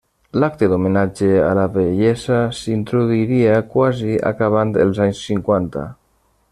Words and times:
L'acte 0.43 0.67
d'homenatge 0.69 1.27
a 1.49 1.51
la 1.59 1.65
vellesa 1.75 2.39
s'introduiria 2.61 3.61
quasi 3.75 4.19
acabant 4.31 4.75
els 4.87 5.03
anys 5.07 5.25
cinquanta. 5.29 5.87